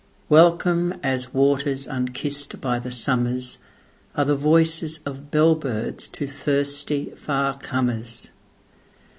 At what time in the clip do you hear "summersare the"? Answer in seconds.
2.89-4.35